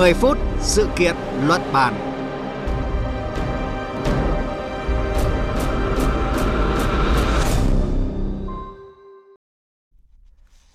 [0.00, 1.16] 10 phút sự kiện
[1.46, 1.94] luận bàn.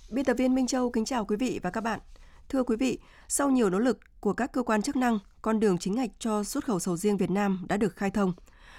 [0.10, 2.00] Biên tập viên Minh Châu kính chào quý vị và các bạn.
[2.50, 5.78] Thưa quý vị, sau nhiều nỗ lực của các cơ quan chức năng, con đường
[5.78, 8.34] chính ngạch cho xuất khẩu sầu riêng Việt Nam đã được khai thông.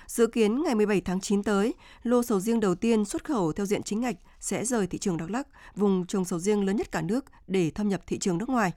[0.06, 3.66] Dự kiến ngày 17 tháng 9 tới, lô sầu riêng đầu tiên xuất khẩu theo
[3.66, 6.92] diện chính ngạch sẽ rời thị trường Đắk Lắk, vùng trồng sầu riêng lớn nhất
[6.92, 8.72] cả nước để thâm nhập thị trường nước ngoài.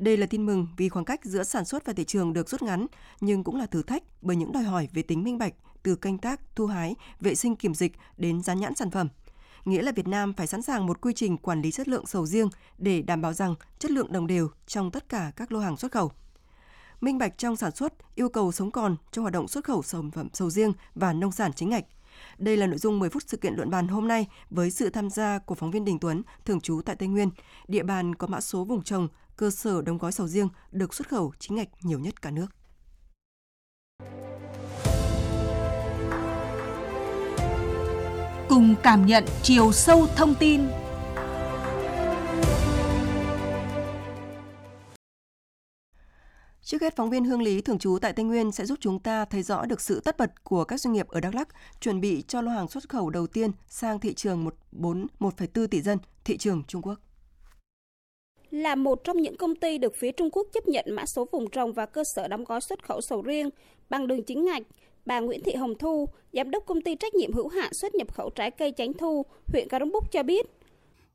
[0.00, 2.62] Đây là tin mừng vì khoảng cách giữa sản xuất và thị trường được rút
[2.62, 2.86] ngắn,
[3.20, 6.18] nhưng cũng là thử thách bởi những đòi hỏi về tính minh bạch từ canh
[6.18, 9.08] tác, thu hái, vệ sinh kiểm dịch đến dán nhãn sản phẩm.
[9.64, 12.26] Nghĩa là Việt Nam phải sẵn sàng một quy trình quản lý chất lượng sầu
[12.26, 15.76] riêng để đảm bảo rằng chất lượng đồng đều trong tất cả các lô hàng
[15.76, 16.12] xuất khẩu.
[17.00, 20.10] Minh bạch trong sản xuất, yêu cầu sống còn cho hoạt động xuất khẩu sản
[20.10, 21.84] phẩm sầu riêng và nông sản chính ngạch.
[22.38, 25.10] Đây là nội dung 10 phút sự kiện luận bàn hôm nay với sự tham
[25.10, 27.30] gia của phóng viên Đình Tuấn, thường trú tại Tây Nguyên,
[27.68, 29.08] địa bàn có mã số vùng trồng,
[29.40, 32.46] cơ sở đóng gói sầu riêng được xuất khẩu chính ngạch nhiều nhất cả nước.
[38.48, 40.60] Cùng cảm nhận chiều sâu thông tin
[46.62, 49.24] Trước hết, phóng viên Hương Lý thường trú tại Tây Nguyên sẽ giúp chúng ta
[49.24, 51.48] thấy rõ được sự tất bật của các doanh nghiệp ở Đắk Lắk
[51.80, 55.80] chuẩn bị cho lô hàng xuất khẩu đầu tiên sang thị trường 1,4 1,4 tỷ
[55.80, 57.09] dân, thị trường Trung Quốc.
[58.50, 61.50] Là một trong những công ty được phía Trung Quốc chấp nhận mã số vùng
[61.50, 63.50] trồng và cơ sở đóng gói xuất khẩu sầu riêng.
[63.90, 64.62] Bằng đường chính ngạch,
[65.06, 68.14] bà Nguyễn Thị Hồng Thu, giám đốc công ty trách nhiệm hữu hạn xuất nhập
[68.14, 70.46] khẩu trái cây Chánh Thu, huyện Cà Rông Búc cho biết.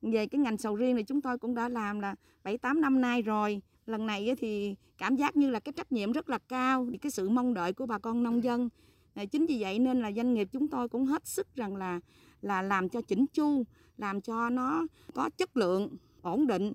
[0.01, 3.21] Về cái ngành sầu riêng này chúng tôi cũng đã làm là 7-8 năm nay
[3.21, 3.61] rồi.
[3.85, 7.29] Lần này thì cảm giác như là cái trách nhiệm rất là cao cái sự
[7.29, 8.69] mong đợi của bà con nông dân.
[9.15, 11.99] Ờ, chính vì vậy nên là doanh nghiệp chúng tôi cũng hết sức rằng là
[12.41, 13.63] là làm cho chỉnh chu
[13.97, 15.89] làm cho nó có chất lượng
[16.21, 16.73] ổn định.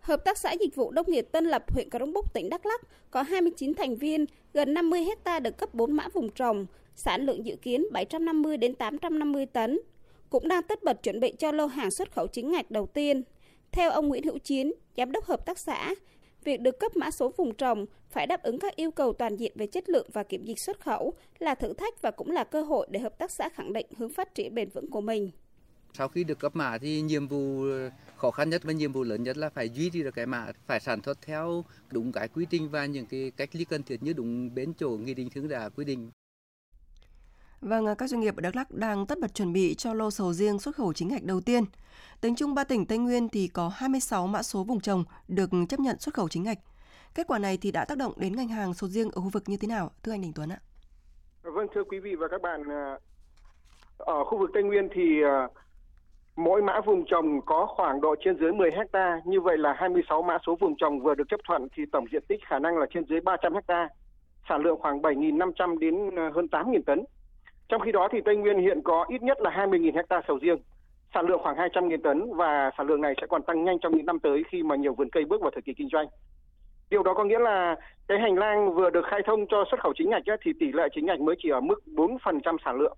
[0.00, 2.66] Hợp tác xã Dịch vụ Nông nghiệp Tân Lập, huyện Cà Rông Búc, tỉnh Đắk
[2.66, 2.80] Lắk
[3.10, 7.46] có 29 thành viên, gần 50 hecta được cấp 4 mã vùng trồng, sản lượng
[7.46, 9.80] dự kiến 750 đến 850 tấn.
[10.30, 13.22] Cũng đang tất bật chuẩn bị cho lô hàng xuất khẩu chính ngạch đầu tiên.
[13.72, 15.94] Theo ông Nguyễn Hữu Chiến, giám đốc hợp tác xã,
[16.44, 19.52] việc được cấp mã số vùng trồng phải đáp ứng các yêu cầu toàn diện
[19.54, 22.62] về chất lượng và kiểm dịch xuất khẩu là thử thách và cũng là cơ
[22.62, 25.30] hội để hợp tác xã khẳng định hướng phát triển bền vững của mình.
[25.92, 27.64] Sau khi được cấp mã thì nhiệm vụ
[28.16, 30.46] khó khăn nhất và nhiệm vụ lớn nhất là phải duy trì được cái mã,
[30.66, 34.02] phải sản xuất theo đúng cái quy trình và những cái cách ly cần thiết
[34.02, 36.10] như đúng bên chỗ nghị định hướng đã quy định.
[37.60, 40.32] Vâng, các doanh nghiệp ở Đắk Lắk đang tất bật chuẩn bị cho lô sầu
[40.32, 41.64] riêng xuất khẩu chính ngạch đầu tiên.
[42.20, 45.80] Tính chung 3 tỉnh Tây Nguyên thì có 26 mã số vùng trồng được chấp
[45.80, 46.58] nhận xuất khẩu chính ngạch.
[47.14, 49.42] Kết quả này thì đã tác động đến ngành hàng sầu riêng ở khu vực
[49.46, 50.60] như thế nào, thưa anh Đình Tuấn ạ?
[51.42, 52.98] Vâng, thưa quý vị và các bạn, à,
[53.98, 55.48] ở khu vực Tây Nguyên thì à,
[56.44, 60.22] mỗi mã vùng trồng có khoảng độ trên dưới 10 hecta, như vậy là 26
[60.22, 62.86] mã số vùng trồng vừa được chấp thuận thì tổng diện tích khả năng là
[62.94, 63.88] trên dưới 300 hecta,
[64.48, 67.04] sản lượng khoảng 7.500 đến ờ, hơn 8.000 tấn.
[67.68, 70.58] Trong khi đó thì Tây Nguyên hiện có ít nhất là 20.000 hecta sầu riêng,
[71.14, 74.06] sản lượng khoảng 200.000 tấn và sản lượng này sẽ còn tăng nhanh trong những
[74.06, 76.06] năm tới khi mà nhiều vườn cây bước vào thời kỳ kinh doanh.
[76.90, 77.76] Điều đó có nghĩa là
[78.08, 80.72] cái hành lang vừa được khai thông cho xuất khẩu chính ngạch ấy, thì tỷ
[80.72, 82.96] lệ chính ngạch mới chỉ ở mức 4% sản lượng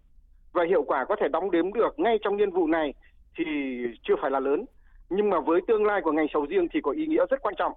[0.53, 2.95] và hiệu quả có thể đóng đếm được ngay trong niên vụ này
[3.37, 3.45] thì
[4.03, 4.65] chưa phải là lớn.
[5.11, 7.55] Nhưng mà với tương lai của ngành sầu riêng thì có ý nghĩa rất quan
[7.59, 7.73] trọng.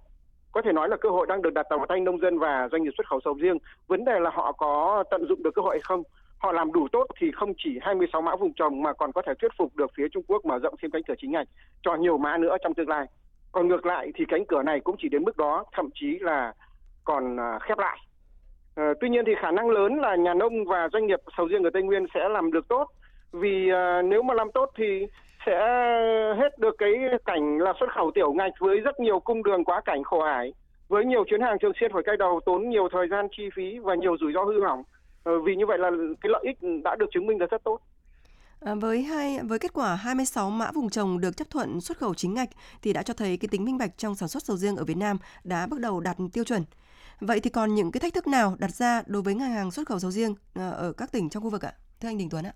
[0.52, 2.84] Có thể nói là cơ hội đang được đặt vào tay nông dân và doanh
[2.84, 3.58] nghiệp xuất khẩu sầu riêng.
[3.88, 6.04] Vấn đề là họ có tận dụng được cơ hội hay không
[6.46, 9.34] họ làm đủ tốt thì không chỉ 26 mã vùng trồng mà còn có thể
[9.42, 11.48] thuyết phục được phía Trung Quốc mở rộng thêm cánh cửa chính ngạch
[11.84, 13.06] cho nhiều mã nữa trong tương lai.
[13.52, 16.54] Còn ngược lại thì cánh cửa này cũng chỉ đến mức đó, thậm chí là
[17.04, 17.98] còn à, khép lại.
[18.76, 21.64] À, tuy nhiên thì khả năng lớn là nhà nông và doanh nghiệp sầu riêng
[21.64, 22.88] ở Tây Nguyên sẽ làm được tốt
[23.32, 25.08] vì à, nếu mà làm tốt thì
[25.46, 25.58] sẽ
[26.38, 26.92] hết được cái
[27.26, 30.54] cảnh là xuất khẩu tiểu ngạch với rất nhiều cung đường quá cảnh khổ ải
[30.88, 33.80] với nhiều chuyến hàng thường xuyên phải cay đầu tốn nhiều thời gian chi phí
[33.80, 34.84] và nhiều rủi ro hư hỏng
[35.24, 35.90] ờ, vì như vậy là
[36.22, 37.80] cái lợi ích đã được chứng minh là rất tốt.
[38.60, 42.14] À, với hai với kết quả 26 mã vùng trồng được chấp thuận xuất khẩu
[42.14, 42.50] chính ngạch
[42.82, 44.98] thì đã cho thấy cái tính minh bạch trong sản xuất sầu riêng ở Việt
[44.98, 46.64] Nam đã bước đầu đạt tiêu chuẩn.
[47.20, 49.88] Vậy thì còn những cái thách thức nào đặt ra đối với ngành hàng xuất
[49.88, 51.74] khẩu sầu riêng ờ, ở các tỉnh trong khu vực ạ?
[52.00, 52.54] Thưa anh Đình Tuấn ạ.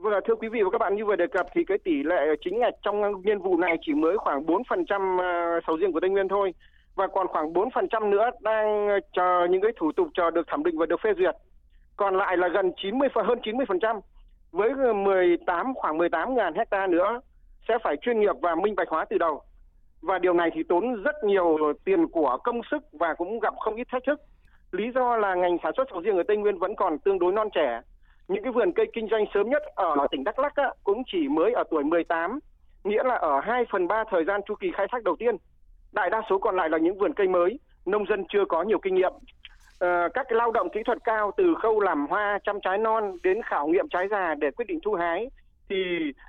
[0.00, 2.36] Vâng, thưa quý vị và các bạn như vừa đề cập thì cái tỷ lệ
[2.44, 6.10] chính ngạch trong niên vụ này chỉ mới khoảng 4% à, sầu riêng của Tây
[6.10, 6.54] Nguyên thôi.
[6.94, 10.78] Và còn khoảng 4% nữa đang chờ những cái thủ tục chờ được thẩm định
[10.78, 11.34] và được phê duyệt.
[11.96, 14.00] Còn lại là gần 90 hơn 90%
[14.52, 17.20] với 18 khoảng 18 ngàn hecta nữa
[17.68, 19.42] sẽ phải chuyên nghiệp và minh bạch hóa từ đầu.
[20.02, 23.76] Và điều này thì tốn rất nhiều tiền của công sức và cũng gặp không
[23.76, 24.20] ít thách thức.
[24.72, 27.32] Lý do là ngành sản xuất sầu riêng ở Tây Nguyên vẫn còn tương đối
[27.32, 27.80] non trẻ
[28.28, 31.28] những cái vườn cây kinh doanh sớm nhất ở tỉnh Đắk Lắk á, cũng chỉ
[31.28, 32.38] mới ở tuổi 18
[32.84, 35.36] nghĩa là ở 2 phần 3 thời gian chu kỳ khai thác đầu tiên
[35.92, 38.78] đại đa số còn lại là những vườn cây mới nông dân chưa có nhiều
[38.78, 39.12] kinh nghiệm.
[39.80, 43.16] À, các cái lao động kỹ thuật cao từ khâu làm hoa, chăm trái non
[43.22, 45.30] đến khảo nghiệm trái già để quyết định thu hái
[45.68, 45.76] thì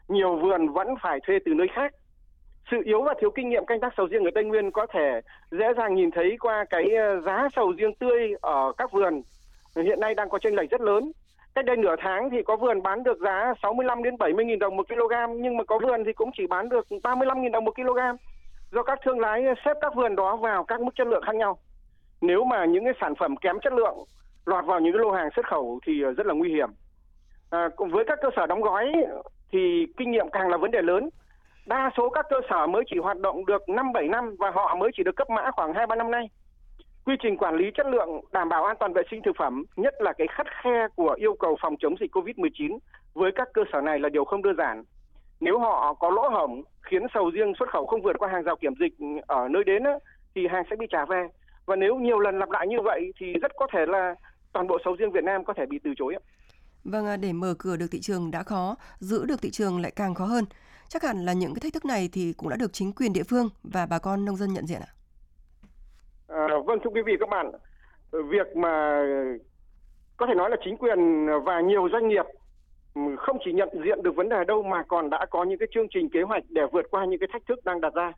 [0.08, 1.94] nhiều vườn vẫn phải thuê từ nơi khác.
[2.72, 5.22] Sự yếu và thiếu kinh nghiệm canh tác sầu riêng ở Tây Nguyên có thể
[5.52, 9.22] dễ dàng nhìn thấy qua cái ờ, giá sầu riêng tươi ở các vườn
[9.76, 11.12] hiện nay đang có chênh lệch rất lớn.
[11.60, 14.78] Cách đây nửa tháng thì có vườn bán được giá 65 đến 70 nghìn đồng
[14.78, 17.76] một kg nhưng mà có vườn thì cũng chỉ bán được 35 nghìn đồng một
[17.76, 18.00] kg
[18.72, 21.58] do các thương lái xếp các vườn đó vào các mức chất lượng khác nhau.
[22.22, 23.98] Nếu mà những cái sản phẩm kém chất lượng
[24.46, 26.70] lọt vào những cái lô hàng xuất khẩu thì ờ, rất là nguy hiểm.
[27.50, 28.94] À, với các cơ sở đóng gói
[29.52, 31.10] thì kinh nghiệm càng là vấn đề lớn.
[31.66, 34.92] Đa số các cơ sở mới chỉ hoạt động được 5-7 năm và họ mới
[34.98, 36.30] chỉ được cấp mã khoảng 2-3 năm nay.
[37.10, 39.94] Quy trình quản lý chất lượng đảm bảo an toàn vệ sinh thực phẩm, nhất
[40.00, 42.78] là cái khắt khe của yêu cầu phòng chống dịch COVID-19
[43.14, 44.84] với các cơ sở này là điều không đơn giản.
[45.40, 48.56] Nếu họ có lỗ hổng khiến sầu riêng xuất khẩu không vượt qua hàng rào
[48.56, 48.94] kiểm dịch
[49.28, 49.84] ở nơi đến
[50.36, 51.28] thì hàng sẽ bị trả về.
[51.66, 54.16] Và nếu nhiều lần lặp lại như vậy thì rất có thể là
[54.54, 56.16] toàn bộ sầu riêng Việt Nam có thể bị từ chối.
[56.84, 59.92] Vâng, à, để mở cửa được thị trường đã khó, giữ được thị trường lại
[59.96, 60.46] càng khó hơn.
[60.88, 63.24] Chắc hẳn là những cái thách thức này thì cũng đã được chính quyền địa
[63.24, 64.92] phương và bà con nông dân nhận diện ạ.
[66.30, 67.52] À, vâng thưa quý vị các bạn,
[68.12, 69.04] việc mà
[70.18, 72.26] có thể nói là chính quyền và nhiều doanh nghiệp
[72.96, 75.68] ừ, không chỉ nhận diện được vấn đề đâu mà còn đã có những cái
[75.72, 78.12] chương trình kế hoạch để vượt qua những cái thách thức đang đặt ra.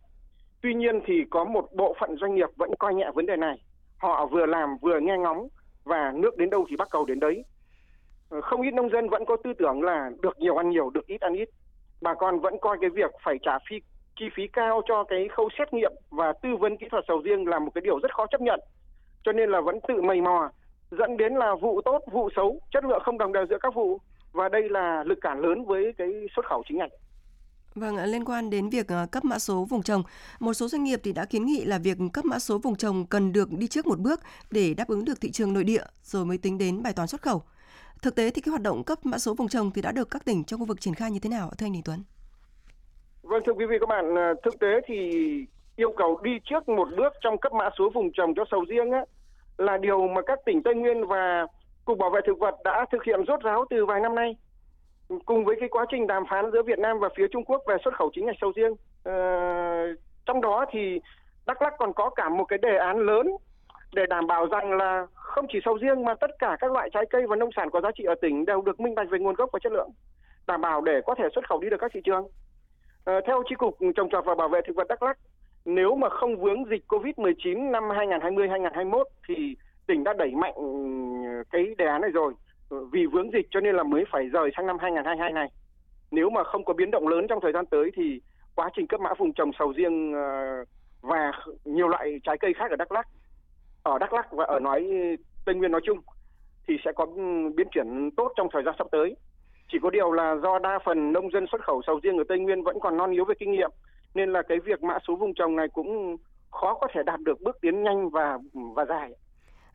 [0.62, 3.64] Tuy nhiên thì có một bộ phận doanh nghiệp vẫn coi nhẹ vấn đề này.
[3.98, 5.48] Họ vừa làm vừa nghe ngóng
[5.84, 7.44] và nước đến đâu thì bắt cầu đến đấy.
[8.30, 11.08] Ờ, không ít nông dân vẫn có tư tưởng là được nhiều ăn nhiều, được
[11.08, 11.50] ít ăn ít.
[12.02, 13.80] Bà con vẫn coi cái việc phải trả phí
[14.22, 17.48] chi phí cao cho cái khâu xét nghiệm và tư vấn kỹ thuật sầu riêng
[17.48, 18.60] là một cái điều rất khó chấp nhận.
[19.24, 20.52] Cho nên là vẫn tự mầy mò
[20.92, 24.00] dẫn đến là vụ tốt, vụ xấu, chất lượng không đồng đều giữa các vụ
[24.32, 26.92] và đây là lực cản lớn với cái xuất khẩu chính ngạch.
[27.76, 30.04] Vâng, liên quan đến việc ờ, cấp mã số vùng trồng,
[30.40, 33.06] một số doanh nghiệp thì đã kiến nghị là việc cấp mã số vùng trồng
[33.06, 34.20] cần được đi trước một bước
[34.52, 37.22] để đáp ứng được thị trường nội địa rồi mới tính đến bài toán xuất
[37.22, 37.42] khẩu.
[38.02, 40.26] Thực tế thì cái hoạt động cấp mã số vùng trồng thì đã được các
[40.26, 42.04] tỉnh trong khu vực triển khai như thế nào thưa anh Đình Tuấn?
[43.32, 45.12] Vâng thưa quý vị các bạn, à, thực tế thì
[45.76, 48.92] yêu cầu đi trước một bước trong cấp mã số vùng trồng cho sầu riêng
[48.92, 49.06] á,
[49.58, 51.48] là điều mà các tỉnh Tây Nguyên và
[51.86, 54.36] Cục Bảo vệ Thực vật đã thực hiện rốt ráo từ vài năm nay.
[55.26, 57.76] Cùng với cái quá trình đàm phán giữa Việt Nam và phía Trung Quốc về
[57.84, 58.74] xuất khẩu chính ngạch sầu riêng.
[59.04, 59.14] Ờ,
[60.26, 61.00] trong đó thì
[61.46, 63.28] Đắk Lắk còn có cả một cái đề án lớn
[63.94, 67.06] để đảm bảo rằng là không chỉ sầu riêng mà tất cả các loại trái
[67.10, 69.36] cây và nông sản có giá trị ở tỉnh đều được minh bạch về nguồn
[69.36, 69.90] gốc và chất lượng,
[70.48, 72.28] đảm bảo để có thể xuất khẩu đi được các thị trường.
[73.06, 75.18] Ờ, theo Chi cục Trồng trọt và Bảo vệ thực vật Đắk Lắk,
[75.66, 79.56] nếu mà không vướng dịch Covid-19 năm 2020-2021 thì
[79.88, 80.64] tỉnh đã đẩy mạnh ừ,
[81.52, 82.34] cái đề án này rồi.
[82.70, 85.48] Ờ, vì vướng dịch cho nên là mới phải rời sang năm 2022 này.
[86.12, 88.22] Nếu mà không có biến động lớn trong thời gian tới thì
[88.56, 90.66] quá trình cấp mã vùng trồng sầu riêng ờ,
[91.02, 91.32] và
[91.66, 93.08] nhiều loại trái cây khác ở Đắk Lắk,
[93.84, 94.90] ở Đắk Lắk và ở nói
[95.46, 95.98] Tây Nguyên nói chung
[96.68, 99.16] thì sẽ có ừ, biến chuyển tốt trong thời gian sắp tới.
[99.72, 102.40] Chỉ có điều là do đa phần nông dân xuất khẩu sầu riêng ở Tây
[102.40, 103.72] Nguyên vẫn còn non yếu về kinh nghiệm
[104.14, 106.18] nên là cái việc mã số vùng trồng này cũng
[106.52, 108.38] khó có thể đạt được bước tiến nhanh và
[108.76, 109.12] và dài.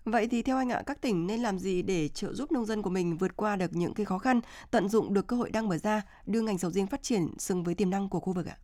[0.04, 2.82] Vậy thì theo anh ạ, các tỉnh nên làm gì để trợ giúp nông dân
[2.82, 4.40] của mình vượt qua được những cái khó khăn,
[4.70, 7.62] tận dụng được cơ hội đang mở ra, đưa ngành sầu riêng phát triển xứng
[7.62, 8.56] với tiềm năng của khu vực ạ?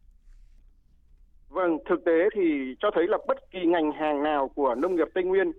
[1.48, 5.08] Vâng, thực tế thì cho thấy là bất kỳ ngành hàng nào của nông nghiệp
[5.14, 5.52] Tây Nguyên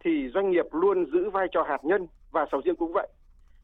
[0.00, 3.08] thì doanh nghiệp luôn giữ vai trò hạt nhân và sầu riêng cũng vậy.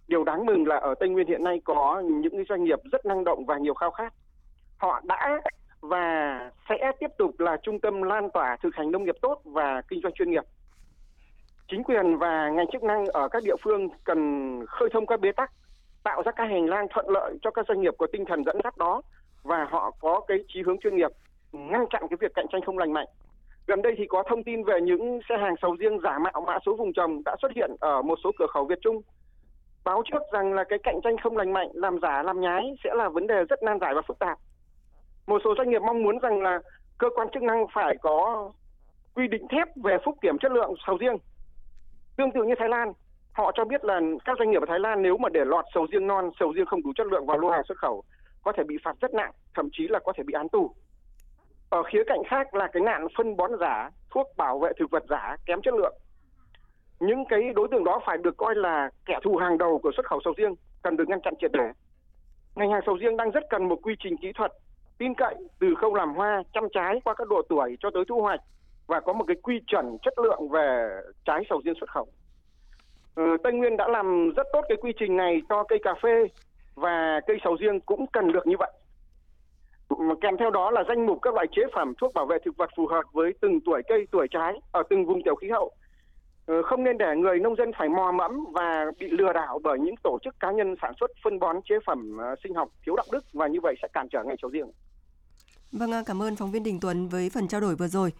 [0.08, 3.24] Điều đáng mừng là ở Tây Nguyên hiện nay có những doanh nghiệp rất năng
[3.24, 4.12] động và nhiều khao khát.
[4.78, 5.40] Họ đã
[5.80, 9.82] và sẽ tiếp tục là trung tâm lan tỏa thực hành nông nghiệp tốt và
[9.88, 10.44] kinh doanh chuyên nghiệp.
[11.68, 15.32] Chính quyền và ngành chức năng ở các địa phương cần khơi thông các bế
[15.32, 15.52] tắc,
[16.02, 18.56] tạo ra các hành lang thuận lợi cho các doanh nghiệp có tinh thần dẫn
[18.64, 19.02] dắt đó
[19.42, 21.10] và họ có cái chí hướng chuyên nghiệp
[21.52, 23.06] ngăn chặn cái việc cạnh tranh không lành mạnh.
[23.66, 26.58] Gần đây thì có thông tin về những xe hàng sầu riêng giả mạo mã
[26.66, 29.02] số vùng trồng đã xuất hiện ở một số cửa khẩu Việt Trung
[29.84, 32.90] báo trước rằng là cái cạnh tranh không lành mạnh, làm giả, làm nhái sẽ
[32.94, 34.38] là vấn đề rất nan giải và phức tạp.
[35.26, 36.58] Một số doanh nghiệp mong muốn rằng là
[36.98, 38.50] cơ quan chức năng phải có
[39.14, 41.16] quy định thép về phúc kiểm chất lượng sầu riêng.
[42.16, 42.92] Tương tự như Thái Lan,
[43.32, 45.86] họ cho biết là các doanh nghiệp ở Thái Lan nếu mà để lọt sầu
[45.92, 48.02] riêng non, sầu riêng không đủ chất lượng vào lô hàng xuất khẩu
[48.42, 50.74] có thể bị phạt rất nặng, thậm chí là có thể bị án tù.
[51.70, 55.02] Ở khía cạnh khác là cái nạn phân bón giả, thuốc bảo vệ thực vật
[55.08, 55.96] giả kém chất lượng
[57.02, 60.06] những cái đối tượng đó phải được coi là kẻ thù hàng đầu của xuất
[60.06, 61.72] khẩu sầu riêng cần được ngăn chặn triệt để.
[62.56, 64.52] Ngành hàng sầu riêng đang rất cần một quy trình kỹ thuật
[64.98, 68.20] tin cậy từ khâu làm hoa chăm trái qua các độ tuổi cho tới thu
[68.20, 68.40] hoạch
[68.86, 70.88] và có một cái quy chuẩn chất lượng về
[71.24, 72.06] trái sầu riêng xuất khẩu.
[73.14, 76.26] Ừ, Tây Nguyên đã làm rất tốt cái quy trình này cho cây cà phê
[76.74, 78.72] và cây sầu riêng cũng cần được như vậy.
[80.20, 82.70] Kèm theo đó là danh mục các loại chế phẩm thuốc bảo vệ thực vật
[82.76, 85.72] phù hợp với từng tuổi cây, tuổi trái ở từng vùng tiểu khí hậu.
[86.46, 89.78] Ờ, không nên để người nông dân phải mò mẫm và bị lừa đảo bởi
[89.78, 92.96] những tổ chức cá nhân sản xuất phân bón chế phẩm ờ, sinh học thiếu
[92.96, 94.70] đạo đức và như vậy sẽ cản trở ngành sầu riêng.
[95.72, 98.12] Vâng, ờ, cảm ơn phóng viên Đình Tuấn với phần trao đổi vừa rồi.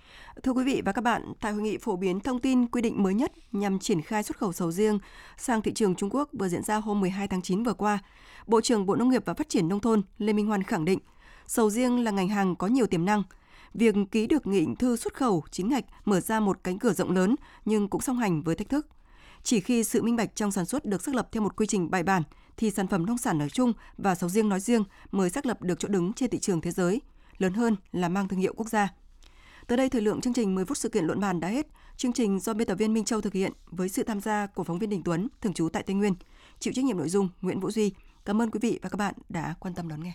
[0.43, 3.03] Thưa quý vị và các bạn, tại hội nghị phổ biến thông tin quy định
[3.03, 4.99] mới nhất nhằm triển khai xuất khẩu sầu riêng
[5.37, 7.99] sang thị trường Trung Quốc vừa diễn ra hôm 12 tháng 9 vừa qua,
[8.47, 10.99] Bộ trưởng Bộ Nông nghiệp và Phát triển Nông thôn Lê Minh Hoan khẳng định
[11.47, 13.23] sầu riêng là ngành hàng có nhiều tiềm năng.
[13.75, 16.93] Việc ký được nghị định thư xuất khẩu chính ngạch mở ra một cánh cửa
[16.93, 18.87] rộng lớn nhưng cũng song hành với thách thức.
[19.43, 21.91] Chỉ khi sự minh bạch trong sản xuất được xác lập theo một quy trình
[21.91, 22.23] bài bản
[22.57, 25.63] thì sản phẩm nông sản nói chung và sầu riêng nói riêng mới xác lập
[25.63, 27.01] được chỗ đứng trên thị trường thế giới,
[27.39, 28.89] lớn hơn là mang thương hiệu quốc gia.
[29.67, 31.67] Tới đây thời lượng chương trình 10 phút sự kiện luận bàn đã hết.
[31.97, 34.65] Chương trình do biên tập viên Minh Châu thực hiện với sự tham gia của
[34.65, 36.15] phóng viên Đình Tuấn, thường trú tại Tây Nguyên,
[36.59, 37.93] chịu trách nhiệm nội dung Nguyễn Vũ Duy.
[38.25, 40.13] Cảm ơn quý vị và các bạn đã quan tâm đón nghe.